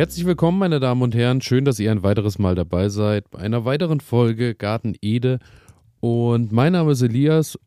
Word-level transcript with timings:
Herzlich 0.00 0.24
willkommen, 0.24 0.58
meine 0.58 0.80
Damen 0.80 1.02
und 1.02 1.14
Herren. 1.14 1.42
Schön, 1.42 1.66
dass 1.66 1.78
ihr 1.78 1.90
ein 1.90 2.02
weiteres 2.02 2.38
Mal 2.38 2.54
dabei 2.54 2.88
seid 2.88 3.30
bei 3.30 3.40
einer 3.40 3.66
weiteren 3.66 4.00
Folge 4.00 4.54
Garten 4.54 4.94
Ede. 5.02 5.40
Und 6.00 6.52
mein 6.52 6.72
Name 6.72 6.92
ist 6.92 7.02
Elias 7.02 7.58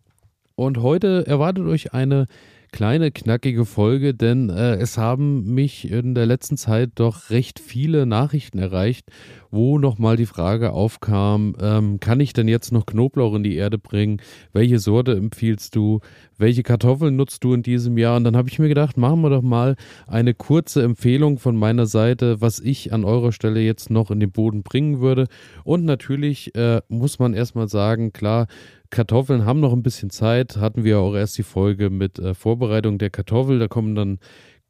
und 0.55 0.79
heute 0.79 1.27
erwartet 1.27 1.68
euch 1.68 1.93
eine 1.93 2.25
kleine, 2.73 3.11
knackige 3.11 3.65
Folge, 3.65 4.15
denn 4.15 4.49
äh, 4.49 4.75
es 4.75 4.97
haben 4.97 5.53
mich 5.53 5.89
in 5.89 6.15
der 6.15 6.25
letzten 6.25 6.57
Zeit 6.57 6.89
doch 6.95 7.29
recht 7.29 7.59
viele 7.59 8.07
Nachrichten 8.07 8.57
erreicht, 8.57 9.09
wo 9.51 9.77
nochmal 9.77 10.17
die 10.17 10.25
Frage 10.25 10.71
aufkam, 10.71 11.55
ähm, 11.61 12.00
kann 12.00 12.19
ich 12.19 12.33
denn 12.33 12.47
jetzt 12.47 12.71
noch 12.71 12.87
Knoblauch 12.87 13.36
in 13.36 13.43
die 13.43 13.55
Erde 13.55 13.78
bringen? 13.78 14.19
Welche 14.51 14.79
Sorte 14.79 15.15
empfiehlst 15.15 15.75
du? 15.75 16.00
Welche 16.39 16.64
Kartoffeln 16.64 17.15
nutzt 17.15 17.43
du 17.43 17.54
in 17.54 17.61
diesem 17.61 17.95
Jahr? 18.00 18.17
Und 18.17 18.23
dann 18.23 18.36
habe 18.36 18.50
ich 18.50 18.57
mir 18.57 18.69
gedacht, 18.69 18.97
machen 18.97 19.21
wir 19.21 19.29
doch 19.29 19.43
mal 19.43 19.75
eine 20.07 20.33
kurze 20.33 20.81
Empfehlung 20.81 21.37
von 21.37 21.55
meiner 21.55 21.86
Seite, 21.86 22.42
was 22.42 22.59
ich 22.59 22.92
an 22.92 23.05
eurer 23.05 23.31
Stelle 23.31 23.61
jetzt 23.61 23.92
noch 23.92 24.09
in 24.09 24.19
den 24.19 24.31
Boden 24.31 24.64
bringen 24.64 25.00
würde. 25.00 25.28
Und 25.64 25.86
natürlich 25.86 26.55
äh, 26.55 26.81
muss 26.87 27.19
man 27.19 27.36
erstmal 27.36 27.67
sagen, 27.67 28.11
klar, 28.11 28.47
Kartoffeln 28.93 29.43
haben 29.43 29.60
noch 29.60 29.74
ein 29.74 29.82
bisschen 29.82 30.11
Zeit. 30.11 30.57
Hatten 30.57 30.83
wir 30.83 31.00
auch 31.00 31.15
erst 31.15 31.38
die 31.39 31.43
Folge 31.43 31.89
mit 31.89 32.20
äh, 32.20 32.36
Vorbereitung 32.36 33.00
der 33.00 33.09
Kartoffel. 33.09 33.58
Da 33.58 33.67
kommen 33.67 33.95
dann 33.95 34.20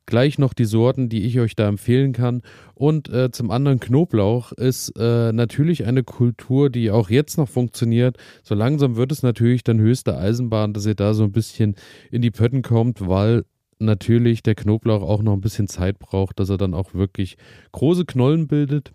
gleich 0.05 0.39
noch 0.39 0.53
die 0.53 0.63
Sorten, 0.63 1.09
die 1.09 1.23
ich 1.23 1.39
euch 1.41 1.55
da 1.55 1.67
empfehlen 1.67 2.13
kann. 2.13 2.41
Und 2.73 3.09
äh, 3.09 3.31
zum 3.31 3.51
anderen 3.51 3.81
Knoblauch 3.81 4.53
ist 4.53 4.93
äh, 4.97 5.33
natürlich 5.33 5.85
eine 5.85 6.03
Kultur, 6.03 6.69
die 6.69 6.89
auch 6.89 7.09
jetzt 7.09 7.37
noch 7.37 7.49
funktioniert. 7.49 8.17
So 8.43 8.55
langsam 8.55 8.95
wird 8.95 9.11
es 9.11 9.23
natürlich 9.23 9.63
dann 9.65 9.79
höchste 9.79 10.17
Eisenbahn, 10.17 10.73
dass 10.73 10.85
ihr 10.85 10.95
da 10.95 11.13
so 11.13 11.25
ein 11.25 11.33
bisschen 11.33 11.75
in 12.09 12.21
die 12.21 12.31
Pötten 12.31 12.61
kommt, 12.61 13.05
weil 13.05 13.43
natürlich 13.79 14.41
der 14.41 14.55
Knoblauch 14.55 15.01
auch 15.01 15.21
noch 15.21 15.33
ein 15.33 15.41
bisschen 15.41 15.67
Zeit 15.67 15.99
braucht, 15.99 16.39
dass 16.39 16.49
er 16.49 16.57
dann 16.57 16.73
auch 16.73 16.93
wirklich 16.93 17.35
große 17.73 18.05
Knollen 18.05 18.47
bildet. 18.47 18.93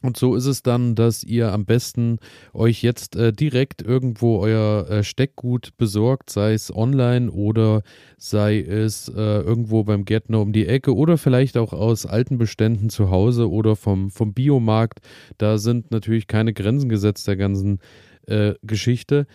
Und 0.00 0.16
so 0.16 0.36
ist 0.36 0.46
es 0.46 0.62
dann, 0.62 0.94
dass 0.94 1.24
ihr 1.24 1.52
am 1.52 1.64
besten 1.64 2.18
euch 2.52 2.82
jetzt 2.82 3.16
äh, 3.16 3.32
direkt 3.32 3.82
irgendwo 3.82 4.38
euer 4.38 4.88
äh, 4.88 5.02
Steckgut 5.02 5.76
besorgt, 5.76 6.30
sei 6.30 6.52
es 6.52 6.74
online 6.74 7.30
oder 7.32 7.82
sei 8.16 8.60
es 8.60 9.08
äh, 9.08 9.12
irgendwo 9.40 9.82
beim 9.82 10.04
Gärtner 10.04 10.40
um 10.40 10.52
die 10.52 10.66
Ecke 10.66 10.94
oder 10.94 11.18
vielleicht 11.18 11.56
auch 11.56 11.72
aus 11.72 12.06
alten 12.06 12.38
Beständen 12.38 12.90
zu 12.90 13.10
Hause 13.10 13.50
oder 13.50 13.74
vom, 13.74 14.10
vom 14.10 14.34
Biomarkt. 14.34 15.00
Da 15.36 15.58
sind 15.58 15.90
natürlich 15.90 16.28
keine 16.28 16.52
Grenzen 16.52 16.88
gesetzt 16.88 17.26
der 17.26 17.36
ganzen 17.36 17.80
äh, 18.26 18.54
Geschichte. 18.62 19.26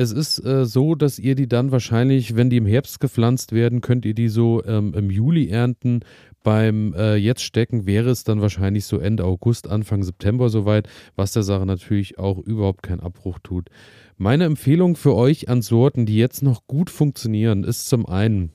Es 0.00 0.12
ist 0.12 0.38
äh, 0.44 0.64
so, 0.64 0.94
dass 0.94 1.18
ihr 1.18 1.34
die 1.34 1.48
dann 1.48 1.72
wahrscheinlich, 1.72 2.36
wenn 2.36 2.50
die 2.50 2.58
im 2.58 2.66
Herbst 2.66 3.00
gepflanzt 3.00 3.50
werden, 3.50 3.80
könnt 3.80 4.04
ihr 4.04 4.14
die 4.14 4.28
so 4.28 4.64
ähm, 4.64 4.94
im 4.94 5.10
Juli 5.10 5.48
ernten 5.48 6.04
beim 6.44 6.94
äh, 6.94 7.16
Jetzt 7.16 7.42
stecken 7.42 7.84
wäre 7.84 8.08
es 8.10 8.22
dann 8.22 8.40
wahrscheinlich 8.40 8.84
so 8.84 8.98
Ende 8.98 9.24
August, 9.24 9.66
Anfang 9.66 10.04
September 10.04 10.50
soweit, 10.50 10.88
was 11.16 11.32
der 11.32 11.42
Sache 11.42 11.66
natürlich 11.66 12.16
auch 12.16 12.38
überhaupt 12.38 12.84
keinen 12.84 13.00
Abbruch 13.00 13.40
tut. 13.42 13.70
Meine 14.16 14.44
Empfehlung 14.44 14.94
für 14.94 15.16
euch 15.16 15.48
an 15.48 15.62
Sorten, 15.62 16.06
die 16.06 16.16
jetzt 16.16 16.44
noch 16.44 16.68
gut 16.68 16.90
funktionieren, 16.90 17.64
ist 17.64 17.88
zum 17.88 18.06
einen 18.06 18.52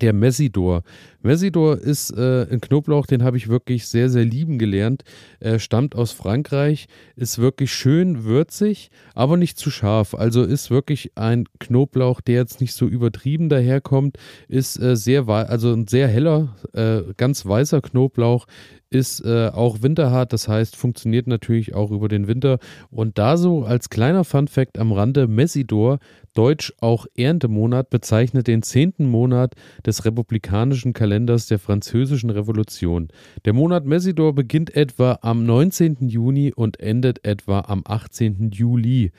der 0.00 0.12
Messidor. 0.12 0.82
Messidor 1.22 1.78
ist 1.78 2.10
äh, 2.10 2.46
ein 2.50 2.60
Knoblauch, 2.60 3.06
den 3.06 3.22
habe 3.22 3.36
ich 3.36 3.48
wirklich 3.48 3.86
sehr, 3.86 4.08
sehr 4.08 4.24
lieben 4.24 4.58
gelernt. 4.58 5.02
Er 5.40 5.58
stammt 5.58 5.94
aus 5.94 6.12
Frankreich, 6.12 6.86
ist 7.16 7.38
wirklich 7.38 7.72
schön 7.72 8.24
würzig, 8.24 8.90
aber 9.14 9.36
nicht 9.36 9.58
zu 9.58 9.70
scharf. 9.70 10.14
Also 10.14 10.42
ist 10.42 10.70
wirklich 10.70 11.12
ein 11.16 11.44
Knoblauch, 11.58 12.20
der 12.20 12.36
jetzt 12.36 12.60
nicht 12.60 12.74
so 12.74 12.86
übertrieben 12.86 13.48
daherkommt, 13.48 14.16
ist 14.48 14.80
äh, 14.80 14.96
sehr, 14.96 15.28
also 15.28 15.72
ein 15.72 15.86
sehr 15.86 16.08
heller, 16.08 16.56
äh, 16.72 17.02
ganz 17.16 17.44
weißer 17.44 17.82
Knoblauch, 17.82 18.46
ist 18.90 19.24
äh, 19.24 19.48
auch 19.48 19.82
winterhart, 19.82 20.32
das 20.32 20.48
heißt, 20.48 20.76
funktioniert 20.76 21.26
natürlich 21.26 21.74
auch 21.74 21.90
über 21.90 22.08
den 22.08 22.26
Winter. 22.26 22.58
Und 22.90 23.18
da 23.18 23.36
so 23.36 23.64
als 23.64 23.88
kleiner 23.88 24.24
Fun-Fact 24.24 24.78
am 24.78 24.92
Rande: 24.92 25.28
Messidor, 25.28 25.98
deutsch 26.34 26.72
auch 26.80 27.06
Erntemonat, 27.16 27.90
bezeichnet 27.90 28.48
den 28.48 28.62
zehnten 28.62 29.06
Monat 29.06 29.54
des 29.86 30.04
republikanischen 30.04 30.92
Kalenders 30.92 31.46
der 31.46 31.58
Französischen 31.58 32.30
Revolution. 32.30 33.08
Der 33.44 33.52
Monat 33.52 33.86
Messidor 33.86 34.34
beginnt 34.34 34.74
etwa 34.74 35.18
am 35.22 35.46
19. 35.46 36.08
Juni 36.08 36.52
und 36.54 36.80
endet 36.80 37.24
etwa 37.24 37.60
am 37.60 37.82
18. 37.86 38.50
Juli. 38.52 39.12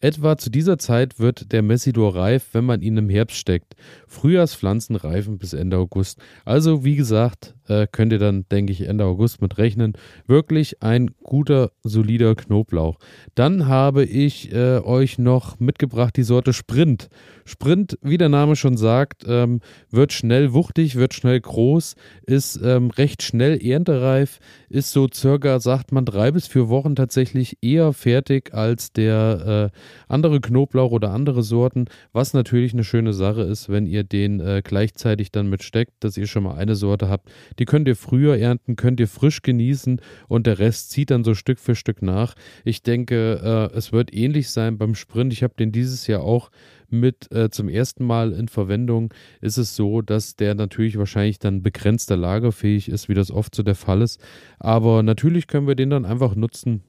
Etwa 0.00 0.38
zu 0.38 0.48
dieser 0.48 0.78
Zeit 0.78 1.18
wird 1.18 1.50
der 1.50 1.62
Messidor 1.62 2.14
reif, 2.14 2.50
wenn 2.52 2.64
man 2.64 2.82
ihn 2.82 2.96
im 2.96 3.08
Herbst 3.08 3.36
steckt. 3.36 3.74
Frühjahrspflanzen 4.06 4.94
reifen 4.94 5.38
bis 5.38 5.54
Ende 5.54 5.76
August. 5.76 6.20
Also 6.44 6.84
wie 6.84 6.94
gesagt, 6.94 7.56
äh, 7.68 7.86
könnt 7.90 8.12
ihr 8.12 8.18
dann, 8.18 8.46
denke 8.50 8.72
ich, 8.72 8.82
Ende 8.82 9.04
August 9.04 9.40
mit 9.40 9.58
rechnen. 9.58 9.94
Wirklich 10.26 10.82
ein 10.82 11.10
guter, 11.22 11.70
solider 11.82 12.34
Knoblauch. 12.34 12.98
Dann 13.34 13.66
habe 13.66 14.04
ich 14.04 14.52
äh, 14.52 14.78
euch 14.78 15.18
noch 15.18 15.60
mitgebracht 15.60 16.16
die 16.16 16.22
Sorte 16.22 16.52
Sprint. 16.52 17.08
Sprint, 17.44 17.98
wie 18.02 18.18
der 18.18 18.28
Name 18.28 18.56
schon 18.56 18.76
sagt, 18.76 19.24
ähm, 19.26 19.60
wird 19.90 20.12
schnell 20.12 20.52
wuchtig, 20.52 20.96
wird 20.96 21.14
schnell 21.14 21.40
groß, 21.40 21.94
ist 22.26 22.60
ähm, 22.62 22.90
recht 22.90 23.22
schnell 23.22 23.64
erntereif, 23.64 24.38
ist 24.68 24.92
so 24.92 25.08
circa, 25.12 25.58
sagt 25.60 25.92
man, 25.92 26.04
drei 26.04 26.30
bis 26.30 26.46
vier 26.46 26.68
Wochen 26.68 26.94
tatsächlich 26.94 27.58
eher 27.62 27.92
fertig 27.92 28.52
als 28.52 28.92
der 28.92 29.70
äh, 29.72 29.78
andere 30.08 30.40
Knoblauch 30.40 30.92
oder 30.92 31.10
andere 31.10 31.42
Sorten, 31.42 31.86
was 32.12 32.34
natürlich 32.34 32.74
eine 32.74 32.84
schöne 32.84 33.12
Sache 33.12 33.42
ist, 33.42 33.68
wenn 33.68 33.86
ihr 33.86 34.04
den 34.04 34.40
äh, 34.40 34.62
gleichzeitig 34.62 35.32
dann 35.32 35.48
mitsteckt, 35.48 35.92
dass 36.00 36.16
ihr 36.16 36.26
schon 36.26 36.42
mal 36.42 36.56
eine 36.56 36.74
Sorte 36.74 37.08
habt, 37.08 37.30
die 37.58 37.64
könnt 37.64 37.88
ihr 37.88 37.96
früher 37.96 38.36
ernten, 38.36 38.76
könnt 38.76 39.00
ihr 39.00 39.08
frisch 39.08 39.42
genießen 39.42 40.00
und 40.28 40.46
der 40.46 40.58
Rest 40.58 40.90
zieht 40.90 41.10
dann 41.10 41.24
so 41.24 41.34
Stück 41.34 41.58
für 41.58 41.74
Stück 41.74 42.02
nach. 42.02 42.34
Ich 42.64 42.82
denke, 42.82 43.70
äh, 43.72 43.76
es 43.76 43.92
wird 43.92 44.14
ähnlich 44.14 44.50
sein 44.50 44.78
beim 44.78 44.94
Sprint. 44.94 45.32
Ich 45.32 45.42
habe 45.42 45.54
den 45.58 45.72
dieses 45.72 46.06
Jahr 46.06 46.22
auch 46.22 46.50
mit 46.90 47.30
äh, 47.32 47.50
zum 47.50 47.68
ersten 47.68 48.04
Mal 48.04 48.32
in 48.32 48.48
Verwendung. 48.48 49.12
Ist 49.40 49.58
es 49.58 49.76
so, 49.76 50.02
dass 50.02 50.36
der 50.36 50.54
natürlich 50.54 50.98
wahrscheinlich 50.98 51.38
dann 51.38 51.62
begrenzter 51.62 52.16
lagerfähig 52.16 52.88
ist, 52.88 53.08
wie 53.08 53.14
das 53.14 53.30
oft 53.30 53.54
so 53.54 53.62
der 53.62 53.74
Fall 53.74 54.02
ist. 54.02 54.20
Aber 54.58 55.02
natürlich 55.02 55.46
können 55.46 55.66
wir 55.66 55.74
den 55.74 55.90
dann 55.90 56.04
einfach 56.04 56.34
nutzen 56.34 56.82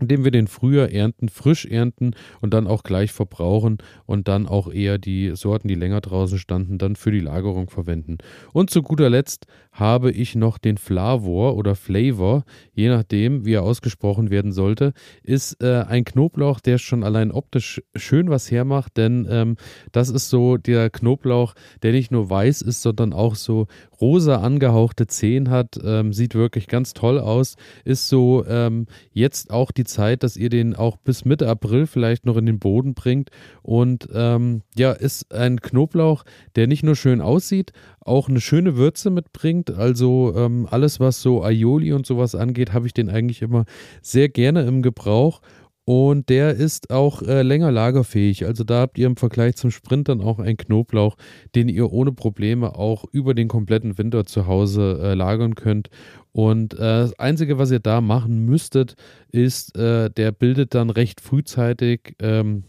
indem 0.00 0.24
wir 0.24 0.30
den 0.30 0.46
früher 0.46 0.90
ernten, 0.92 1.28
frisch 1.28 1.64
ernten 1.64 2.12
und 2.40 2.52
dann 2.54 2.66
auch 2.66 2.82
gleich 2.82 3.12
verbrauchen 3.12 3.78
und 4.04 4.28
dann 4.28 4.46
auch 4.46 4.72
eher 4.72 4.98
die 4.98 5.34
Sorten, 5.34 5.68
die 5.68 5.74
länger 5.74 6.00
draußen 6.00 6.38
standen, 6.38 6.78
dann 6.78 6.96
für 6.96 7.10
die 7.10 7.20
Lagerung 7.20 7.70
verwenden. 7.70 8.18
Und 8.52 8.70
zu 8.70 8.82
guter 8.82 9.10
Letzt 9.10 9.46
habe 9.72 10.10
ich 10.10 10.34
noch 10.34 10.58
den 10.58 10.78
Flavor 10.78 11.56
oder 11.56 11.74
Flavor, 11.74 12.44
je 12.72 12.88
nachdem, 12.88 13.44
wie 13.44 13.54
er 13.54 13.62
ausgesprochen 13.62 14.30
werden 14.30 14.52
sollte, 14.52 14.92
ist 15.22 15.62
äh, 15.62 15.84
ein 15.86 16.04
Knoblauch, 16.04 16.60
der 16.60 16.78
schon 16.78 17.04
allein 17.04 17.30
optisch 17.30 17.82
schön 17.94 18.30
was 18.30 18.50
hermacht, 18.50 18.96
denn 18.96 19.26
ähm, 19.30 19.56
das 19.92 20.08
ist 20.08 20.30
so 20.30 20.56
der 20.56 20.90
Knoblauch, 20.90 21.54
der 21.82 21.92
nicht 21.92 22.10
nur 22.10 22.30
weiß 22.30 22.62
ist, 22.62 22.82
sondern 22.82 23.12
auch 23.12 23.34
so 23.34 23.66
rosa 24.00 24.36
angehauchte 24.36 25.06
Zehen 25.06 25.50
hat, 25.50 25.78
ähm, 25.82 26.12
sieht 26.12 26.34
wirklich 26.34 26.68
ganz 26.68 26.94
toll 26.94 27.18
aus, 27.18 27.56
ist 27.84 28.08
so 28.08 28.44
ähm, 28.46 28.86
jetzt 29.12 29.50
auch 29.50 29.70
die 29.70 29.84
Zeit, 29.86 30.22
dass 30.22 30.36
ihr 30.36 30.50
den 30.50 30.74
auch 30.74 30.96
bis 30.96 31.24
Mitte 31.24 31.48
April 31.48 31.86
vielleicht 31.86 32.26
noch 32.26 32.36
in 32.36 32.46
den 32.46 32.58
Boden 32.58 32.94
bringt 32.94 33.30
und 33.62 34.08
ähm, 34.12 34.62
ja, 34.76 34.92
ist 34.92 35.32
ein 35.32 35.60
Knoblauch, 35.60 36.24
der 36.54 36.66
nicht 36.66 36.82
nur 36.82 36.96
schön 36.96 37.20
aussieht, 37.20 37.72
auch 38.00 38.28
eine 38.28 38.40
schöne 38.40 38.76
Würze 38.76 39.10
mitbringt. 39.10 39.70
Also 39.70 40.34
ähm, 40.36 40.66
alles, 40.70 41.00
was 41.00 41.22
so 41.22 41.42
Aioli 41.42 41.92
und 41.92 42.06
sowas 42.06 42.34
angeht, 42.34 42.72
habe 42.72 42.86
ich 42.86 42.94
den 42.94 43.08
eigentlich 43.08 43.42
immer 43.42 43.64
sehr 44.02 44.28
gerne 44.28 44.62
im 44.62 44.82
Gebrauch. 44.82 45.40
Und 45.88 46.30
der 46.30 46.54
ist 46.54 46.90
auch 46.90 47.22
äh, 47.22 47.42
länger 47.42 47.70
lagerfähig. 47.70 48.44
Also 48.44 48.64
da 48.64 48.80
habt 48.80 48.98
ihr 48.98 49.06
im 49.06 49.16
Vergleich 49.16 49.54
zum 49.54 49.70
Sprint 49.70 50.08
dann 50.08 50.20
auch 50.20 50.40
einen 50.40 50.56
Knoblauch, 50.56 51.16
den 51.54 51.68
ihr 51.68 51.92
ohne 51.92 52.10
Probleme 52.10 52.74
auch 52.74 53.04
über 53.12 53.34
den 53.34 53.46
kompletten 53.46 53.96
Winter 53.96 54.26
zu 54.26 54.48
Hause 54.48 54.98
äh, 55.00 55.14
lagern 55.14 55.54
könnt. 55.54 55.90
Und 56.32 56.74
äh, 56.74 56.78
das 56.78 57.16
Einzige, 57.20 57.58
was 57.58 57.70
ihr 57.70 57.78
da 57.78 58.00
machen 58.00 58.44
müsstet, 58.44 58.96
ist, 59.30 59.78
äh, 59.78 60.10
der 60.10 60.32
bildet 60.32 60.74
dann 60.74 60.90
recht 60.90 61.20
frühzeitig 61.20 62.16
ähm, 62.20 62.64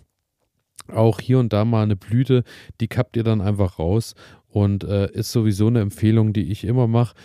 auch 0.88 1.20
hier 1.20 1.40
und 1.40 1.52
da 1.54 1.66
mal 1.66 1.84
eine 1.84 1.96
Blüte, 1.96 2.44
die 2.80 2.88
kappt 2.88 3.18
ihr 3.18 3.24
dann 3.24 3.42
einfach 3.42 3.80
raus 3.80 4.14
und 4.50 4.84
äh, 4.84 5.12
ist 5.12 5.32
sowieso 5.32 5.68
eine 5.68 5.82
Empfehlung, 5.82 6.34
die 6.34 6.52
ich 6.52 6.64
immer 6.64 6.88
mache. 6.88 7.16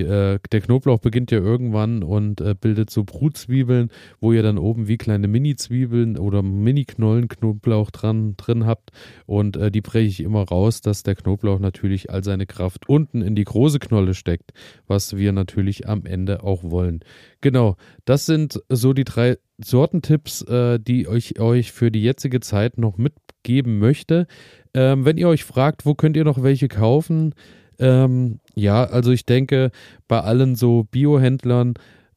äh, 0.00 0.38
der 0.52 0.60
Knoblauch 0.60 1.00
beginnt 1.00 1.30
ja 1.30 1.38
irgendwann 1.38 2.02
und 2.02 2.40
äh, 2.40 2.54
bildet 2.54 2.90
so 2.90 3.04
Brutzwiebeln, 3.04 3.90
wo 4.20 4.32
ihr 4.32 4.42
dann 4.42 4.58
oben 4.58 4.88
wie 4.88 4.98
kleine 4.98 5.28
Mini-Zwiebeln 5.28 6.18
oder 6.18 6.42
Mini-Knollen 6.42 7.28
Knoblauch 7.28 7.90
dran, 7.90 8.36
drin 8.36 8.66
habt 8.66 8.90
und 9.26 9.56
äh, 9.56 9.70
die 9.70 9.80
breche 9.80 10.08
ich 10.08 10.20
immer 10.20 10.42
raus, 10.42 10.80
dass 10.80 11.02
der 11.02 11.14
Knoblauch 11.14 11.58
natürlich 11.58 12.10
all 12.10 12.22
seine 12.22 12.46
Kraft 12.46 12.88
unten 12.88 13.22
in 13.22 13.34
die 13.34 13.44
große 13.44 13.78
Knolle 13.78 14.14
steckt, 14.14 14.52
was 14.86 15.16
wir 15.16 15.32
natürlich 15.32 15.88
am 15.88 16.04
Ende 16.04 16.42
auch 16.42 16.64
wollen. 16.64 17.00
Genau, 17.40 17.76
das 18.04 18.26
sind 18.26 18.60
so 18.68 18.92
die 18.92 19.04
drei 19.04 19.38
Sortentipps, 19.58 20.42
äh, 20.42 20.78
die 20.78 21.06
ich 21.12 21.40
euch 21.40 21.72
für 21.72 21.90
die 21.90 22.02
jetzige 22.02 22.40
Zeit 22.40 22.78
noch 22.78 22.96
mitgeben 22.96 23.78
möchte. 23.78 24.26
Ähm, 24.74 25.04
wenn 25.04 25.16
ihr 25.18 25.28
euch 25.28 25.44
fragt, 25.44 25.86
wo 25.86 25.94
könnt 25.94 26.16
ihr 26.16 26.24
noch 26.24 26.42
welche 26.42 26.68
kaufen, 26.68 27.34
Ähm, 27.80 28.40
ja, 28.56 28.82
also 28.84 29.12
ich 29.12 29.24
denke, 29.24 29.70
bei 30.08 30.20
allen 30.20 30.56
so 30.56 30.84
Biohändlern 30.90 31.74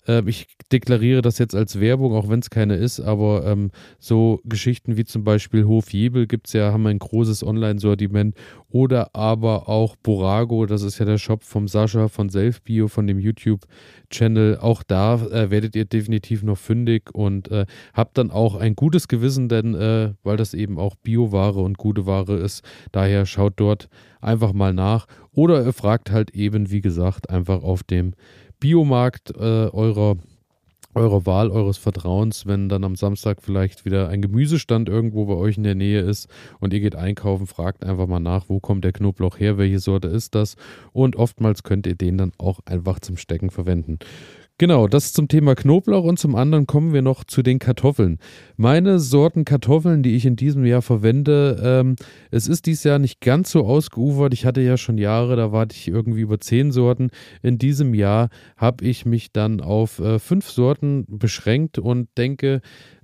äh, 0.08 0.24
ich 0.26 0.48
deklariere 0.72 1.22
das 1.22 1.38
jetzt 1.38 1.56
als 1.56 1.80
Werbung, 1.80 2.14
auch 2.14 2.30
wenn 2.30 2.40
es 2.40 2.50
keine 2.50 2.76
ist, 2.76 3.00
aber 3.00 3.46
ähm, 3.46 3.72
so 4.00 4.40
Geschichten 4.46 4.98
wie 4.98 5.06
zum 5.06 5.24
Beispiel 5.24 5.66
Hof 5.66 5.92
Jebel 5.94 6.28
gibt 6.28 6.48
es 6.48 6.54
ja, 6.54 6.72
haben 6.72 6.88
ein 6.88 7.00
großes 7.00 7.44
Online-Sortiment 7.44 8.36
oder 8.70 9.16
aber 9.16 9.70
auch 9.70 9.96
Borago, 9.98 10.66
das 10.66 10.82
ist 10.82 11.00
ja 11.00 11.06
der 11.06 11.18
Shop 11.18 11.44
vom 11.44 11.68
Sascha 11.68 12.08
von 12.08 12.30
Selfbio, 12.30 12.88
von 12.88 13.06
dem 13.08 13.20
YouTube-Channel. 13.20 14.58
Auch 14.58 14.84
da 14.84 15.16
äh, 15.16 15.52
werdet 15.52 15.76
ihr 15.76 15.86
definitiv 15.86 16.44
noch 16.44 16.58
fündig 16.58 17.14
und 17.14 17.52
äh, 17.52 17.66
habt 17.94 18.18
dann 18.18 18.32
auch 18.32 18.56
ein 18.56 18.76
gutes 18.76 19.08
Gewissen, 19.08 19.50
denn 19.50 19.76
äh, 19.76 20.14
weil 20.24 20.38
das 20.38 20.54
eben 20.54 20.78
auch 20.78 20.96
Bioware 20.96 21.60
und 21.60 21.78
gute 21.78 22.06
Ware 22.06 22.38
ist, 22.38 22.64
daher 22.92 23.26
schaut 23.26 23.54
dort 23.58 23.90
einfach 24.22 24.54
mal 24.54 24.74
nach 24.74 25.08
oder 25.32 25.66
ihr 25.66 25.74
fragt 25.74 26.12
halt 26.12 26.32
eben, 26.32 26.72
wie 26.72 26.82
gesagt, 26.82 27.30
einfach 27.30 27.64
auf 27.64 27.84
dem 27.84 28.14
Biomarkt 28.62 29.32
äh, 29.32 29.40
eurer, 29.40 30.18
eurer 30.94 31.26
Wahl, 31.26 31.50
eures 31.50 31.80
Vertrauens, 31.80 32.46
wenn 32.46 32.70
dann 32.70 32.84
am 32.84 32.96
Samstag 32.96 33.42
vielleicht 33.42 33.86
wieder 33.86 34.08
ein 34.10 34.22
Gemüsestand 34.22 34.88
irgendwo 34.88 35.26
bei 35.26 35.34
euch 35.34 35.58
in 35.58 35.64
der 35.64 35.74
Nähe 35.74 36.02
ist 36.02 36.30
und 36.60 36.72
ihr 36.72 36.80
geht 36.80 36.96
einkaufen, 36.96 37.48
fragt 37.48 37.84
einfach 37.84 38.06
mal 38.06 38.20
nach, 38.20 38.50
wo 38.50 38.60
kommt 38.60 38.86
der 38.86 38.94
Knoblauch 38.94 39.40
her, 39.40 39.58
welche 39.58 39.80
Sorte 39.80 40.10
ist 40.10 40.36
das 40.36 40.58
und 40.94 41.16
oftmals 41.16 41.64
könnt 41.64 41.88
ihr 41.88 41.96
den 41.96 42.20
dann 42.20 42.34
auch 42.38 42.60
einfach 42.66 43.00
zum 43.00 43.18
Stecken 43.18 43.50
verwenden. 43.50 43.98
Genau, 44.62 44.88
das 44.88 45.12
zum 45.12 45.28
Thema 45.28 45.56
Knoblauch 45.56 46.04
und 46.04 46.20
zum 46.20 46.36
anderen 46.36 46.68
kommen 46.68 46.94
wir 46.94 47.02
noch 47.02 47.24
zu 47.24 47.42
den 47.42 47.58
Kartoffeln. 47.58 48.20
Meine 48.58 49.00
Sorten 49.00 49.44
Kartoffeln, 49.44 50.04
die 50.04 50.16
ich 50.16 50.28
in 50.28 50.36
diesem 50.36 50.66
Jahr 50.66 50.84
verwende, 50.84 51.60
ähm, 51.64 51.96
es 52.30 52.48
ist 52.48 52.68
dieses 52.68 52.84
Jahr 52.84 53.00
nicht 53.00 53.22
ganz 53.22 53.50
so 53.50 53.66
ausgeufert. 53.66 54.36
Ich 54.36 54.46
hatte 54.46 54.62
ja 54.62 54.78
schon 54.78 55.00
Jahre, 55.00 55.36
da 55.36 55.52
warte 55.52 55.76
ich 55.76 55.88
irgendwie 55.88 56.22
über 56.22 56.40
zehn 56.40 56.72
Sorten. 56.72 57.10
In 57.42 57.58
diesem 57.58 57.96
Jahr 57.96 58.30
habe 58.56 58.86
ich 58.86 59.04
mich 59.04 59.32
dann 59.32 59.62
auf 59.62 59.98
äh, 59.98 60.20
fünf 60.20 60.48
Sorten 60.52 61.08
beschränkt 61.10 61.80
und 61.80 62.10
denke, 62.16 62.62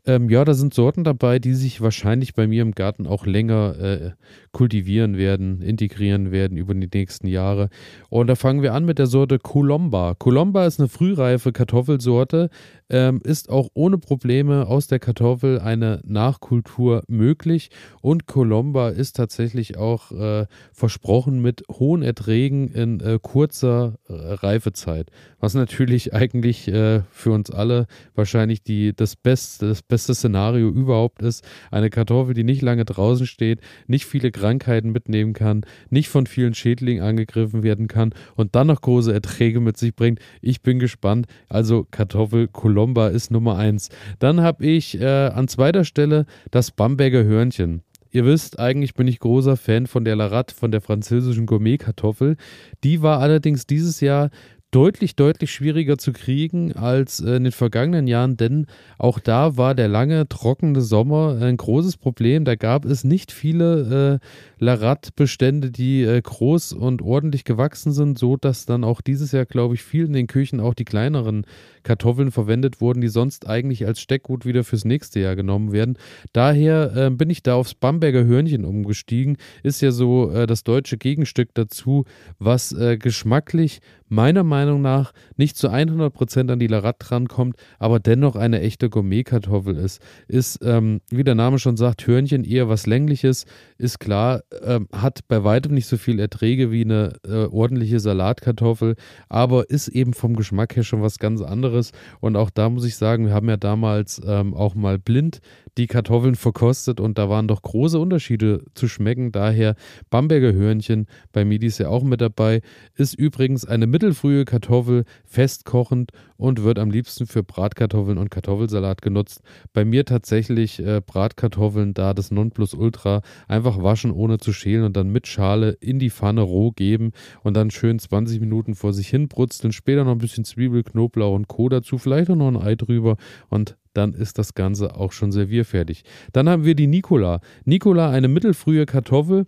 ähm, 0.08 0.30
ja, 0.30 0.46
da 0.46 0.54
sind 0.54 0.74
Sorten 0.74 1.04
dabei, 1.04 1.38
die 1.38 1.54
sich 1.54 1.82
wahrscheinlich 1.82 2.34
bei 2.34 2.48
mir 2.48 2.62
im 2.62 2.72
Garten 2.72 3.06
auch 3.06 3.26
länger 3.26 3.78
äh, 3.80 4.12
kultivieren 4.54 5.18
werden, 5.18 5.62
integrieren 5.62 6.32
werden 6.32 6.58
über 6.58 6.74
die 6.74 6.88
nächsten 6.92 7.28
Jahre. 7.28 7.70
Und 8.10 8.28
da 8.28 8.36
fangen 8.36 8.62
wir 8.62 8.74
an 8.74 8.86
mit 8.86 9.00
der 9.00 9.08
Sorte 9.08 9.38
Colomba. 9.38 10.16
Colomba 10.18 10.66
ist 10.66 10.80
eine 10.80 10.88
frühreife 10.88 11.52
Kartoffelsorte, 11.52 12.50
ähm, 12.90 13.22
ist 13.24 13.50
auch 13.50 13.70
ohne 13.74 13.98
Probleme 13.98 14.68
aus 14.68 14.88
der 14.88 15.00
Kartoffel 15.00 15.60
eine 15.60 16.02
Nachkultur 16.06 17.04
möglich. 17.08 17.70
Und 18.02 18.28
Colomba 18.28 18.90
ist 18.90 19.18
tatsächlich 19.18 19.78
auch 19.78 20.12
äh, 20.12 20.46
versprochen 20.72 21.42
mit 21.42 21.64
hohen 21.72 22.02
Erträgen 22.02 22.70
in 22.70 23.00
äh, 23.00 23.20
kurzer 23.22 23.96
äh, 24.08 24.14
Reifezeit. 24.14 25.12
Was 25.40 25.54
natürlich 25.54 26.14
eigentlich 26.18 26.68
äh, 26.68 27.02
für 27.12 27.32
uns 27.32 27.52
alle 27.52 27.88
wahrscheinlich 28.16 28.64
die, 28.64 28.96
das, 28.96 29.16
beste, 29.16 29.68
das 29.68 29.82
beste 29.82 30.16
Szenario 30.16 30.70
überhaupt 30.70 31.22
ist. 31.22 31.44
Eine 31.72 31.90
Kartoffel, 31.90 32.34
die 32.34 32.44
nicht 32.44 32.62
lange 32.62 32.86
draußen 32.86 33.26
steht, 33.26 33.60
nicht 33.88 34.06
viele 34.06 34.32
Krankheiten 34.32 34.92
mitnehmen 34.92 35.34
kann, 35.34 35.66
nicht 35.90 36.10
von 36.10 36.26
vielen 36.26 36.54
Schädlingen 36.54 37.04
angegriffen 37.04 37.64
werden 37.64 37.88
kann 37.88 38.14
und 38.36 38.56
dann 38.56 38.68
noch 38.68 38.82
große 38.82 39.14
Erträge 39.14 39.60
mit 39.60 39.78
sich 39.78 39.96
bringt. 39.96 40.20
Ich 40.42 40.62
bin 40.62 40.80
gespannt. 40.80 41.28
Also 41.50 41.86
Kartoffel 41.90 42.48
Colomba 42.48 42.77
ist 43.12 43.32
Nummer 43.32 43.58
eins. 43.58 43.90
Dann 44.20 44.42
habe 44.42 44.66
ich 44.66 45.00
äh, 45.00 45.06
an 45.06 45.48
zweiter 45.48 45.84
Stelle 45.84 46.26
das 46.52 46.72
Bamberger 46.72 47.24
Hörnchen. 47.24 47.82
Ihr 48.12 48.26
wisst, 48.26 48.60
eigentlich 48.60 48.94
bin 48.94 49.08
ich 49.08 49.20
großer 49.20 49.58
Fan 49.58 49.86
von 49.86 50.06
der 50.06 50.16
Larat, 50.16 50.52
von 50.52 50.72
der 50.72 50.82
französischen 50.82 51.46
Gourmet-Kartoffel. 51.46 52.38
Die 52.84 53.02
war 53.02 53.20
allerdings 53.20 53.68
dieses 53.68 54.00
Jahr 54.00 54.30
deutlich, 54.72 55.16
deutlich 55.16 55.52
schwieriger 55.52 55.98
zu 55.98 56.12
kriegen 56.12 56.74
als 56.74 57.22
in 57.22 57.46
den 57.46 57.54
vergangenen 57.54 58.06
Jahren, 58.06 58.36
denn 58.36 58.68
auch 58.98 59.20
da 59.20 59.56
war 59.56 59.76
der 59.76 59.88
lange, 59.88 60.28
trockene 60.28 60.82
Sommer 60.82 61.38
ein 61.42 61.56
großes 61.56 61.96
Problem. 61.96 62.44
Da 62.44 62.56
gab 62.56 62.84
es 62.84 63.06
nicht 63.06 63.32
viele 63.32 64.20
äh, 64.22 64.64
Larat-Bestände, 64.64 65.72
die 65.72 66.04
äh, 66.04 66.22
groß 66.22 66.74
und 66.74 67.02
ordentlich 67.02 67.46
gewachsen 67.46 67.94
sind, 67.94 68.20
so 68.20 68.36
dass 68.36 68.66
dann 68.66 68.84
auch 68.84 69.00
dieses 69.00 69.32
Jahr, 69.32 69.46
glaube 69.46 69.76
ich, 69.76 69.84
viel 69.84 70.06
in 70.06 70.14
den 70.14 70.28
Küchen 70.28 70.60
auch 70.60 70.74
die 70.74 70.86
kleineren 70.86 71.46
Kartoffeln 71.84 72.32
verwendet 72.32 72.82
wurden, 72.82 73.00
die 73.00 73.08
sonst 73.08 73.48
eigentlich 73.48 73.86
als 73.86 74.02
Steckgut 74.02 74.46
wieder 74.46 74.66
fürs 74.66 74.84
nächste 74.84 75.22
Jahr 75.22 75.38
genommen 75.38 75.72
werden. 75.72 75.98
Daher 76.34 76.94
äh, 76.94 77.10
bin 77.10 77.30
ich 77.30 77.42
da 77.42 77.56
aufs 77.56 77.74
Bamberger 77.74 78.26
Hörnchen 78.26 78.66
umgestiegen. 78.66 79.38
Ist 79.64 79.82
ja 79.82 79.92
so 79.92 80.30
äh, 80.30 80.46
das 80.46 80.66
deutsche 80.66 80.98
Gegenstück 80.98 81.54
dazu, 81.54 82.04
was 82.38 82.74
äh, 82.74 82.98
geschmacklich 82.98 83.80
meiner 84.10 84.44
Meinung 84.44 84.57
nach 84.66 85.14
nicht 85.36 85.58
zu 85.58 85.70
100% 85.70 86.52
an 86.52 86.60
die 86.60 86.68
Larat 86.68 86.98
drankommt, 87.00 87.56
aber 87.80 88.00
dennoch 88.00 88.36
eine 88.36 88.62
echte 88.62 88.90
Gourmet-Kartoffel 88.90 89.78
ist. 89.78 90.02
Ist, 90.28 90.60
ähm, 90.64 91.02
wie 91.10 91.24
der 91.24 91.36
Name 91.36 91.60
schon 91.60 91.78
sagt, 91.78 92.08
Hörnchen 92.08 92.44
eher 92.44 92.70
was 92.70 92.88
Längliches, 92.88 93.46
ist 93.78 94.00
klar, 94.00 94.42
ähm, 94.64 94.88
hat 94.92 95.28
bei 95.28 95.44
weitem 95.44 95.74
nicht 95.74 95.88
so 95.88 95.98
viel 95.98 96.20
Erträge 96.20 96.72
wie 96.72 96.82
eine 96.82 97.14
äh, 97.28 97.46
ordentliche 97.46 98.00
Salatkartoffel, 98.00 98.96
aber 99.30 99.70
ist 99.70 99.88
eben 99.90 100.14
vom 100.14 100.36
Geschmack 100.36 100.76
her 100.76 100.84
schon 100.84 101.02
was 101.02 101.20
ganz 101.20 101.42
anderes. 101.42 101.92
Und 102.20 102.36
auch 102.36 102.50
da 102.50 102.70
muss 102.70 102.86
ich 102.86 102.96
sagen, 102.96 103.26
wir 103.26 103.34
haben 103.34 103.50
ja 103.50 103.58
damals 103.58 104.22
ähm, 104.26 104.54
auch 104.54 104.76
mal 104.76 104.98
blind 104.98 105.40
die 105.78 105.88
Kartoffeln 105.88 106.36
verkostet 106.36 107.00
und 107.00 107.18
da 107.18 107.30
waren 107.30 107.48
doch 107.48 107.62
große 107.62 108.00
Unterschiede 108.00 108.64
zu 108.74 108.88
schmecken. 108.88 109.32
Daher 109.32 109.76
Bamberger 110.10 110.54
Hörnchen 110.54 111.06
bei 111.32 111.46
Midis 111.46 111.78
ja 111.78 111.90
auch 111.90 112.04
mit 112.04 112.22
dabei. 112.22 112.62
Ist 112.96 113.14
übrigens 113.14 113.66
eine 113.66 113.88
mittelfrühe 113.88 114.46
Kartoffel, 114.48 115.04
festkochend 115.26 116.12
und 116.38 116.64
wird 116.64 116.80
am 116.80 116.90
liebsten 116.90 117.28
für 117.28 117.44
Bratkartoffeln 117.44 118.18
und 118.18 118.32
Kartoffelsalat 118.32 119.04
genutzt. 119.04 119.42
Bei 119.74 119.86
mir 119.86 120.06
tatsächlich 120.06 120.80
äh, 120.80 121.02
Bratkartoffeln, 121.06 121.94
da 121.94 122.16
das 122.16 122.32
Nonplusultra, 122.32 123.22
einfach 123.48 123.84
waschen 123.84 124.12
ohne 124.12 124.40
zu 124.40 124.54
schälen 124.54 124.86
und 124.86 124.98
dann 124.98 125.10
mit 125.10 125.28
Schale 125.28 125.72
in 125.80 126.00
die 126.00 126.10
Pfanne 126.10 126.42
roh 126.42 126.72
geben 126.72 127.12
und 127.44 127.56
dann 127.56 127.70
schön 127.70 128.00
20 128.00 128.40
Minuten 128.40 128.74
vor 128.74 128.94
sich 128.94 129.10
hin 129.10 129.28
brutzeln. 129.28 129.72
Später 129.72 130.04
noch 130.04 130.14
ein 130.14 130.18
bisschen 130.18 130.46
Zwiebel, 130.46 130.84
Knoblauch 130.84 131.36
und 131.36 131.48
Co. 131.48 131.70
dazu, 131.70 132.00
vielleicht 132.00 132.32
auch 132.32 132.36
noch 132.36 132.48
ein 132.48 132.58
Ei 132.58 132.76
drüber 132.76 133.18
und 133.50 133.78
dann 133.94 134.14
ist 134.14 134.38
das 134.38 134.54
Ganze 134.54 134.96
auch 134.96 135.12
schon 135.12 135.32
servierfertig. 135.32 136.04
Dann 136.32 136.48
haben 136.48 136.66
wir 136.66 136.76
die 136.76 136.88
Nicola. 136.88 137.42
Nicola, 137.66 138.12
eine 138.12 138.28
mittelfrühe 138.28 138.86
Kartoffel, 138.86 139.48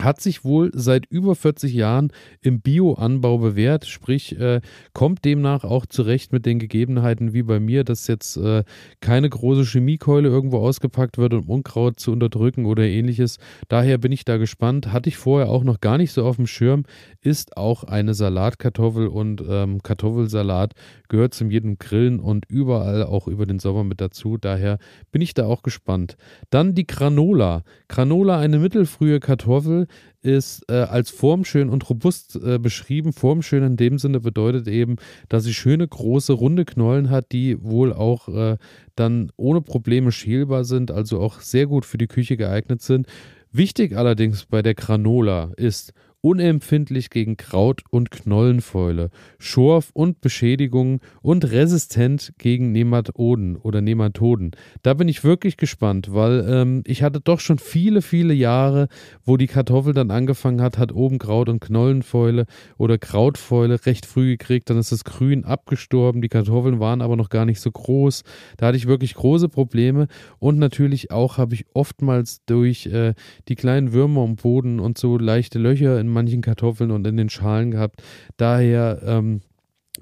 hat 0.00 0.20
sich 0.20 0.44
wohl 0.44 0.70
seit 0.74 1.06
über 1.06 1.34
40 1.34 1.72
Jahren 1.72 2.12
im 2.40 2.60
Bioanbau 2.60 3.38
bewährt, 3.38 3.86
sprich 3.86 4.38
äh, 4.38 4.60
kommt 4.92 5.24
demnach 5.24 5.64
auch 5.64 5.86
zurecht 5.86 6.32
mit 6.32 6.46
den 6.46 6.58
Gegebenheiten 6.58 7.32
wie 7.32 7.42
bei 7.42 7.60
mir, 7.60 7.84
dass 7.84 8.06
jetzt 8.06 8.36
äh, 8.36 8.64
keine 9.00 9.28
große 9.28 9.64
Chemiekeule 9.64 10.28
irgendwo 10.28 10.58
ausgepackt 10.58 11.18
wird, 11.18 11.34
um 11.34 11.48
Unkraut 11.48 12.00
zu 12.00 12.12
unterdrücken 12.12 12.66
oder 12.66 12.84
ähnliches. 12.84 13.38
Daher 13.68 13.98
bin 13.98 14.12
ich 14.12 14.24
da 14.24 14.36
gespannt. 14.36 14.92
Hatte 14.92 15.08
ich 15.08 15.16
vorher 15.16 15.48
auch 15.48 15.64
noch 15.64 15.80
gar 15.80 15.98
nicht 15.98 16.12
so 16.12 16.24
auf 16.24 16.36
dem 16.36 16.46
Schirm. 16.46 16.84
Ist 17.20 17.56
auch 17.56 17.84
eine 17.84 18.14
Salatkartoffel 18.14 19.08
und 19.08 19.42
ähm, 19.48 19.82
Kartoffelsalat 19.82 20.74
gehört 21.08 21.34
zum 21.34 21.50
jedem 21.50 21.78
Grillen 21.78 22.20
und 22.20 22.46
überall 22.48 23.04
auch 23.04 23.28
über 23.28 23.46
den 23.46 23.58
Sommer 23.58 23.84
mit 23.84 24.00
dazu. 24.00 24.36
Daher 24.36 24.78
bin 25.12 25.22
ich 25.22 25.34
da 25.34 25.46
auch 25.46 25.62
gespannt. 25.62 26.16
Dann 26.50 26.74
die 26.74 26.86
Granola. 26.86 27.62
Granola, 27.88 28.38
eine 28.38 28.58
mittelfrühe 28.58 29.20
Kartoffel 29.20 29.85
ist 30.22 30.64
äh, 30.68 30.74
als 30.74 31.10
formschön 31.10 31.68
und 31.68 31.88
robust 31.88 32.36
äh, 32.36 32.58
beschrieben. 32.58 33.12
Formschön 33.12 33.62
in 33.62 33.76
dem 33.76 33.98
Sinne 33.98 34.20
bedeutet 34.20 34.68
eben, 34.68 34.96
dass 35.28 35.44
sie 35.44 35.54
schöne, 35.54 35.86
große, 35.86 36.32
runde 36.32 36.64
Knollen 36.64 37.10
hat, 37.10 37.32
die 37.32 37.62
wohl 37.62 37.92
auch 37.92 38.28
äh, 38.28 38.56
dann 38.94 39.30
ohne 39.36 39.60
Probleme 39.60 40.12
schälbar 40.12 40.64
sind, 40.64 40.90
also 40.90 41.20
auch 41.20 41.40
sehr 41.40 41.66
gut 41.66 41.84
für 41.84 41.98
die 41.98 42.08
Küche 42.08 42.36
geeignet 42.36 42.82
sind. 42.82 43.06
Wichtig 43.52 43.96
allerdings 43.96 44.44
bei 44.46 44.62
der 44.62 44.74
Granola 44.74 45.52
ist, 45.56 45.92
unempfindlich 46.26 47.10
gegen 47.10 47.36
Kraut- 47.36 47.84
und 47.88 48.10
Knollenfäule, 48.10 49.10
Schorf 49.38 49.90
und 49.92 50.20
Beschädigungen 50.20 50.98
und 51.22 51.48
resistent 51.52 52.32
gegen 52.36 52.72
Nematoden 52.72 53.54
oder 53.54 53.80
Nematoden. 53.80 54.50
Da 54.82 54.94
bin 54.94 55.06
ich 55.06 55.22
wirklich 55.22 55.56
gespannt, 55.56 56.12
weil 56.12 56.44
ähm, 56.48 56.82
ich 56.84 57.04
hatte 57.04 57.20
doch 57.20 57.38
schon 57.38 57.60
viele, 57.60 58.02
viele 58.02 58.34
Jahre, 58.34 58.88
wo 59.24 59.36
die 59.36 59.46
Kartoffel 59.46 59.94
dann 59.94 60.10
angefangen 60.10 60.60
hat, 60.60 60.78
hat 60.78 60.90
oben 60.90 61.20
Kraut- 61.20 61.48
und 61.48 61.60
Knollenfäule 61.60 62.46
oder 62.76 62.98
Krautfäule 62.98 63.86
recht 63.86 64.04
früh 64.04 64.36
gekriegt, 64.36 64.68
dann 64.68 64.78
ist 64.78 64.90
das 64.90 65.04
Grün 65.04 65.44
abgestorben, 65.44 66.22
die 66.22 66.28
Kartoffeln 66.28 66.80
waren 66.80 67.02
aber 67.02 67.14
noch 67.14 67.28
gar 67.28 67.44
nicht 67.44 67.60
so 67.60 67.70
groß. 67.70 68.24
Da 68.56 68.66
hatte 68.66 68.76
ich 68.76 68.88
wirklich 68.88 69.14
große 69.14 69.48
Probleme 69.48 70.08
und 70.40 70.58
natürlich 70.58 71.12
auch 71.12 71.38
habe 71.38 71.54
ich 71.54 71.66
oftmals 71.72 72.44
durch 72.46 72.86
äh, 72.86 73.14
die 73.46 73.54
kleinen 73.54 73.92
Würmer 73.92 74.22
am 74.22 74.34
Boden 74.34 74.80
und 74.80 74.98
so 74.98 75.18
leichte 75.18 75.60
Löcher 75.60 76.00
in 76.00 76.15
manchen 76.16 76.40
Kartoffeln 76.40 76.90
und 76.90 77.06
in 77.06 77.16
den 77.16 77.28
Schalen 77.28 77.70
gehabt. 77.70 78.02
Daher 78.36 79.02
ähm, 79.04 79.42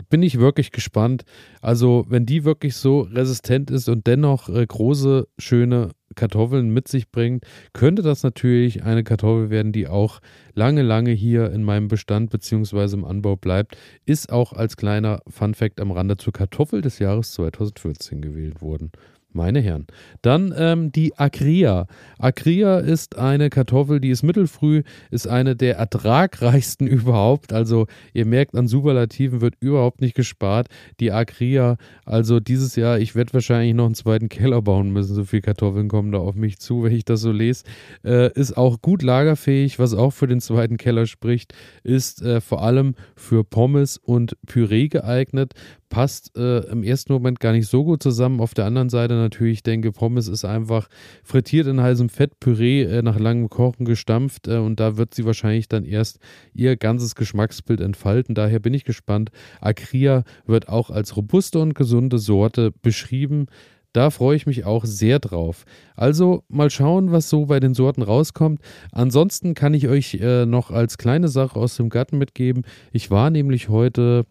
bin 0.08 0.22
ich 0.22 0.38
wirklich 0.38 0.70
gespannt. 0.72 1.24
Also, 1.60 2.06
wenn 2.08 2.26
die 2.26 2.44
wirklich 2.44 2.76
so 2.76 3.00
resistent 3.00 3.70
ist 3.70 3.88
und 3.88 4.06
dennoch 4.06 4.48
äh, 4.48 4.66
große, 4.66 5.28
schöne 5.38 5.90
Kartoffeln 6.14 6.70
mit 6.70 6.88
sich 6.88 7.10
bringt, 7.10 7.44
könnte 7.72 8.02
das 8.02 8.22
natürlich 8.22 8.84
eine 8.84 9.04
Kartoffel 9.04 9.50
werden, 9.50 9.72
die 9.72 9.88
auch 9.88 10.20
lange, 10.54 10.82
lange 10.82 11.10
hier 11.10 11.50
in 11.50 11.64
meinem 11.64 11.88
Bestand 11.88 12.30
bzw. 12.30 12.94
im 12.94 13.04
Anbau 13.04 13.36
bleibt. 13.36 13.76
Ist 14.06 14.30
auch 14.30 14.52
als 14.52 14.76
kleiner 14.76 15.20
Fun-Fact 15.28 15.80
am 15.80 15.90
Rande 15.90 16.16
zur 16.16 16.32
Kartoffel 16.32 16.80
des 16.80 16.98
Jahres 16.98 17.32
2014 17.32 18.20
gewählt 18.20 18.62
worden. 18.62 18.92
Meine 19.34 19.60
Herren. 19.60 19.88
Dann 20.22 20.54
ähm, 20.56 20.92
die 20.92 21.18
Acria. 21.18 21.88
Acria 22.20 22.78
ist 22.78 23.18
eine 23.18 23.50
Kartoffel, 23.50 24.00
die 24.00 24.10
ist 24.10 24.22
mittelfrüh, 24.22 24.84
ist 25.10 25.26
eine 25.26 25.56
der 25.56 25.76
ertragreichsten 25.76 26.86
überhaupt. 26.86 27.52
Also 27.52 27.88
ihr 28.12 28.26
merkt, 28.26 28.54
an 28.54 28.68
Superlativen 28.68 29.40
wird 29.40 29.56
überhaupt 29.58 30.00
nicht 30.00 30.14
gespart. 30.14 30.68
Die 31.00 31.10
Acria, 31.10 31.78
also 32.04 32.38
dieses 32.38 32.76
Jahr, 32.76 33.00
ich 33.00 33.16
werde 33.16 33.34
wahrscheinlich 33.34 33.74
noch 33.74 33.86
einen 33.86 33.96
zweiten 33.96 34.28
Keller 34.28 34.62
bauen 34.62 34.90
müssen. 34.90 35.16
So 35.16 35.24
viele 35.24 35.42
Kartoffeln 35.42 35.88
kommen 35.88 36.12
da 36.12 36.18
auf 36.18 36.36
mich 36.36 36.60
zu, 36.60 36.84
wenn 36.84 36.92
ich 36.92 37.04
das 37.04 37.20
so 37.20 37.32
lese. 37.32 37.64
Äh, 38.04 38.32
ist 38.38 38.56
auch 38.56 38.80
gut 38.82 39.02
lagerfähig, 39.02 39.80
was 39.80 39.94
auch 39.94 40.12
für 40.12 40.28
den 40.28 40.40
zweiten 40.40 40.76
Keller 40.76 41.06
spricht. 41.06 41.54
Ist 41.82 42.22
äh, 42.22 42.40
vor 42.40 42.62
allem 42.62 42.94
für 43.16 43.42
Pommes 43.42 43.98
und 43.98 44.36
Püree 44.46 44.86
geeignet 44.86 45.54
passt 45.94 46.36
äh, 46.36 46.58
im 46.72 46.82
ersten 46.82 47.12
Moment 47.12 47.38
gar 47.38 47.52
nicht 47.52 47.68
so 47.68 47.84
gut 47.84 48.02
zusammen. 48.02 48.40
Auf 48.40 48.52
der 48.52 48.64
anderen 48.64 48.88
Seite 48.88 49.14
natürlich, 49.24 49.54
ich 49.54 49.62
denke, 49.62 49.92
Pommes 49.92 50.28
ist 50.28 50.44
einfach 50.44 50.88
frittiert 51.22 51.66
in 51.66 51.80
heißem 51.80 52.08
Fett, 52.08 52.38
Püree 52.40 52.82
äh, 52.82 53.02
nach 53.02 53.18
langem 53.18 53.48
Kochen 53.48 53.84
gestampft 53.84 54.48
äh, 54.48 54.58
und 54.58 54.80
da 54.80 54.96
wird 54.96 55.14
sie 55.14 55.24
wahrscheinlich 55.24 55.68
dann 55.68 55.84
erst 55.84 56.18
ihr 56.52 56.76
ganzes 56.76 57.14
Geschmacksbild 57.14 57.80
entfalten. 57.80 58.34
Daher 58.34 58.60
bin 58.60 58.74
ich 58.74 58.84
gespannt. 58.84 59.30
Acria 59.60 60.24
wird 60.46 60.68
auch 60.68 60.90
als 60.90 61.16
robuste 61.16 61.58
und 61.58 61.74
gesunde 61.74 62.18
Sorte 62.18 62.72
beschrieben. 62.82 63.46
Da 63.94 64.10
freue 64.10 64.36
ich 64.36 64.46
mich 64.46 64.64
auch 64.64 64.84
sehr 64.84 65.20
drauf. 65.20 65.64
Also 65.94 66.42
mal 66.48 66.68
schauen, 66.68 67.12
was 67.12 67.30
so 67.30 67.46
bei 67.46 67.60
den 67.60 67.74
Sorten 67.74 68.02
rauskommt. 68.02 68.60
Ansonsten 68.90 69.54
kann 69.54 69.72
ich 69.72 69.86
euch 69.86 70.14
äh, 70.14 70.46
noch 70.46 70.72
als 70.72 70.98
kleine 70.98 71.28
Sache 71.28 71.58
aus 71.58 71.76
dem 71.76 71.90
Garten 71.90 72.18
mitgeben. 72.18 72.64
Ich 72.92 73.12
war 73.12 73.30
nämlich 73.30 73.68
heute 73.68 74.26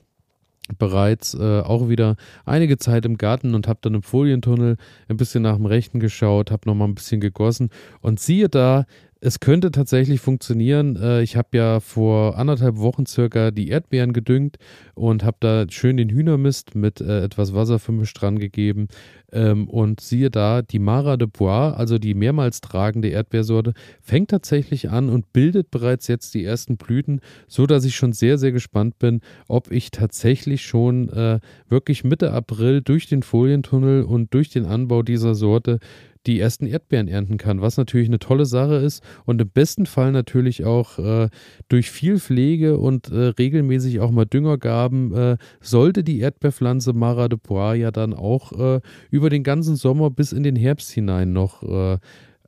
bereits 0.77 1.33
äh, 1.33 1.61
auch 1.61 1.89
wieder 1.89 2.15
einige 2.45 2.77
Zeit 2.77 3.05
im 3.05 3.17
Garten 3.17 3.55
und 3.55 3.67
habe 3.67 3.79
dann 3.81 3.95
im 3.95 4.03
Folientunnel 4.03 4.77
ein 5.09 5.17
bisschen 5.17 5.43
nach 5.43 5.57
dem 5.57 5.65
Rechten 5.65 5.99
geschaut, 5.99 6.51
habe 6.51 6.67
nochmal 6.67 6.87
ein 6.87 6.95
bisschen 6.95 7.21
gegossen. 7.21 7.69
Und 8.01 8.19
siehe 8.19 8.49
da, 8.49 8.85
es 9.25 9.39
könnte 9.39 9.71
tatsächlich 9.71 10.19
funktionieren. 10.19 10.97
Äh, 10.97 11.21
ich 11.21 11.37
habe 11.37 11.47
ja 11.53 11.79
vor 11.79 12.37
anderthalb 12.37 12.77
Wochen 12.77 13.05
circa 13.05 13.51
die 13.51 13.69
Erdbeeren 13.69 14.11
gedüngt 14.11 14.57
und 14.95 15.23
habe 15.23 15.37
da 15.39 15.65
schön 15.69 15.95
den 15.95 16.09
Hühnermist 16.09 16.75
mit 16.75 16.99
äh, 16.99 17.23
etwas 17.23 17.53
Wasser 17.53 17.79
vermischt 17.79 18.21
dran 18.21 18.37
gegeben. 18.37 18.89
Ähm, 19.31 19.69
und 19.69 20.01
siehe 20.01 20.29
da, 20.29 20.61
die 20.61 20.77
Mara 20.77 21.15
de 21.15 21.29
Bois, 21.31 21.71
also 21.71 21.99
die 21.99 22.15
mehrmals 22.15 22.59
tragende 22.59 23.07
Erdbeersorte, 23.07 23.73
fängt 24.01 24.29
tatsächlich 24.29 24.89
an 24.89 25.07
und 25.07 25.31
bildet 25.31 25.71
bereits 25.71 26.09
jetzt 26.09 26.33
die 26.33 26.43
ersten 26.43 26.75
Blüten, 26.75 27.21
so 27.47 27.65
dass 27.65 27.85
ich 27.85 27.95
schon 27.95 28.11
sehr, 28.11 28.37
sehr 28.37 28.51
gespannt 28.51 28.99
bin, 28.99 29.21
ob 29.47 29.71
ich 29.71 29.91
tatsächlich 29.91 30.63
schon 30.65 31.07
äh, 31.09 31.39
wirklich 31.69 32.03
Mitte 32.03 32.33
April 32.33 32.81
durch 32.81 33.07
den 33.07 33.23
Folientunnel 33.23 34.03
und 34.03 34.33
durch 34.33 34.49
den 34.49 34.65
Anbau 34.65 35.01
dieser 35.01 35.33
Sorte 35.33 35.79
die 36.25 36.39
ersten 36.39 36.65
Erdbeeren 36.65 37.07
ernten 37.07 37.37
kann, 37.37 37.61
was 37.61 37.77
natürlich 37.77 38.07
eine 38.07 38.19
tolle 38.19 38.45
Sache 38.45 38.75
ist 38.75 39.03
und 39.25 39.41
im 39.41 39.49
besten 39.49 39.85
Fall 39.85 40.11
natürlich 40.11 40.65
auch 40.65 40.99
äh, 40.99 41.29
durch 41.67 41.91
viel 41.91 42.19
Pflege 42.19 42.77
und 42.77 43.09
äh, 43.09 43.33
regelmäßig 43.37 43.99
auch 43.99 44.11
mal 44.11 44.25
Düngergaben 44.25 45.13
äh, 45.13 45.37
sollte 45.61 46.03
die 46.03 46.19
Erdbeerpflanze 46.19 46.93
Mara 46.93 47.27
de 47.27 47.39
Bois 47.41 47.75
ja 47.75 47.91
dann 47.91 48.13
auch 48.13 48.51
äh, 48.53 48.81
über 49.09 49.29
den 49.29 49.43
ganzen 49.43 49.75
Sommer 49.75 50.09
bis 50.09 50.31
in 50.31 50.43
den 50.43 50.55
Herbst 50.55 50.91
hinein 50.91 51.33
noch 51.33 51.63
äh, 51.63 51.97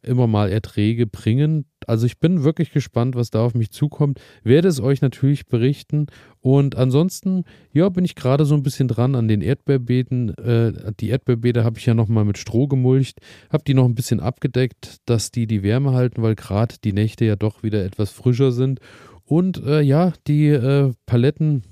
immer 0.06 0.28
mal 0.28 0.52
Erträge 0.52 1.08
bringen. 1.08 1.66
Also 1.88 2.06
ich 2.06 2.20
bin 2.20 2.44
wirklich 2.44 2.72
gespannt, 2.72 3.16
was 3.16 3.30
da 3.30 3.44
auf 3.44 3.54
mich 3.54 3.72
zukommt. 3.72 4.20
Werde 4.44 4.68
es 4.68 4.80
euch 4.80 5.02
natürlich 5.02 5.46
berichten. 5.46 6.08
Und 6.42 6.76
ansonsten, 6.76 7.44
ja, 7.72 7.90
bin 7.90 8.06
ich 8.06 8.16
gerade 8.16 8.46
so 8.46 8.56
ein 8.56 8.64
bisschen 8.64 8.88
dran 8.88 9.16
an 9.16 9.28
den 9.28 9.42
Erdbeerbeeten. 9.42 10.38
Äh, 10.38 10.94
die 11.00 11.10
Erdbeerbeete 11.10 11.64
habe 11.64 11.80
ich 11.80 11.86
ja 11.86 11.94
nochmal 11.94 12.26
mit 12.26 12.38
Stroh 12.38 12.68
gemulcht, 12.68 13.20
habe 13.52 13.64
die 13.66 13.74
noch 13.74 13.86
ein 13.86 13.96
bisschen 13.96 14.20
abgedeckt, 14.20 14.98
dass 15.06 15.32
die 15.32 15.48
die 15.48 15.64
Wärme 15.64 15.94
halten, 15.94 16.22
weil 16.22 16.36
gerade 16.36 16.76
die 16.84 16.94
Nächte 16.94 17.26
ja 17.26 17.36
doch 17.36 17.64
wieder 17.64 17.84
etwas 17.84 18.12
frischer 18.12 18.52
sind. 18.52 18.80
Und 19.24 19.64
äh, 19.66 19.82
ja, 19.82 20.14
die 20.28 20.50
äh, 20.50 20.94
Paletten 21.06 21.64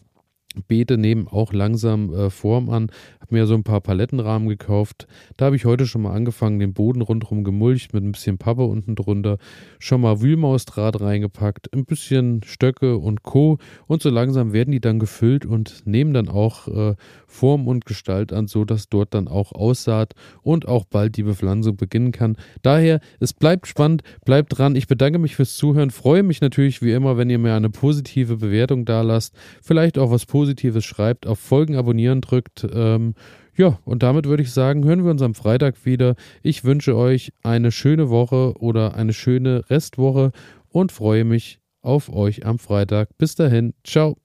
Beete 0.68 0.98
nehmen 0.98 1.28
auch 1.28 1.54
langsam 1.54 2.14
äh, 2.14 2.30
Form 2.30 2.70
an. 2.70 2.92
Habe 3.24 3.36
mir 3.36 3.48
so 3.48 3.56
ein 3.56 3.64
paar 3.64 3.82
Palettenrahmen 3.82 4.48
gekauft. 4.48 5.08
Da 5.38 5.46
habe 5.46 5.56
ich 5.56 5.66
heute 5.66 5.86
schon 5.86 6.04
mal 6.04 6.14
angefangen, 6.14 6.60
den 6.60 6.74
Boden 6.74 7.02
rundherum 7.02 7.44
gemulcht 7.44 7.94
mit 7.94 8.04
ein 8.04 8.12
bisschen 8.12 8.38
Pappe 8.38 8.64
unten 8.64 8.96
drunter. 8.96 9.38
Schon 9.80 10.02
mal 10.02 10.22
Wühlmausdraht 10.22 11.02
reingepackt, 11.02 11.74
ein 11.74 11.86
bisschen 11.86 12.42
Stöcke 12.44 12.98
und 12.98 13.24
Co. 13.24 13.58
Und 13.88 14.02
so 14.02 14.10
langsam 14.10 14.54
werden 14.54 14.72
die 14.72 14.82
dann 14.82 15.00
gefüllt 15.00 15.46
und 15.46 15.82
nehmen 15.86 16.14
dann 16.14 16.30
auch 16.30 16.68
äh, 16.68 16.96
Form 17.28 17.68
und 17.68 17.86
Gestalt 17.86 18.32
an, 18.32 18.48
so 18.48 18.66
dass 18.66 18.90
dort 18.90 19.14
dann 19.14 19.28
auch 19.28 19.52
Aussaat 19.52 20.14
und 20.42 20.68
auch 20.68 20.86
bald 20.86 21.18
die 21.18 21.24
Bepflanzung 21.24 21.76
beginnen 21.76 22.12
kann. 22.12 22.38
Daher, 22.62 23.00
es 23.20 23.34
bleibt 23.34 23.68
spannend, 23.68 24.04
bleibt 24.26 24.58
dran. 24.58 24.76
Ich 24.76 24.88
bedanke 24.88 25.20
mich 25.20 25.36
fürs 25.36 25.56
Zuhören. 25.56 25.92
Freue 25.92 26.24
mich 26.24 26.42
natürlich 26.42 26.82
wie 26.82 26.94
immer, 26.94 27.18
wenn 27.18 27.30
ihr 27.30 27.40
mir 27.40 27.56
eine 27.56 27.70
positive 27.70 28.38
Bewertung 28.38 28.86
da 28.86 29.02
lasst. 29.02 29.34
Vielleicht 29.62 29.98
auch 29.98 30.12
was 30.12 30.26
Positives 30.26 30.54
Positives 30.54 30.86
schreibt, 30.86 31.28
auf 31.28 31.40
Folgen 31.40 31.76
abonnieren 31.76 32.22
drückt. 32.22 32.68
Ähm, 32.74 33.16
ja, 33.56 33.80
und 33.86 34.04
damit 34.04 34.26
würde 34.26 34.44
ich 34.44 34.52
sagen, 34.52 34.84
hören 34.84 35.04
wir 35.04 35.12
uns 35.12 35.22
am 35.22 35.36
Freitag 35.36 35.86
wieder. 35.86 36.16
Ich 36.42 36.64
wünsche 36.64 36.96
euch 36.96 37.34
eine 37.44 37.72
schöne 37.72 38.10
Woche 38.10 38.54
oder 38.60 38.96
eine 38.96 39.14
schöne 39.14 39.70
Restwoche 39.70 40.32
und 40.70 40.92
freue 40.92 41.24
mich 41.24 41.60
auf 41.82 42.12
euch 42.12 42.46
am 42.46 42.60
Freitag. 42.60 43.10
Bis 43.18 43.36
dahin, 43.36 43.74
ciao. 43.84 44.23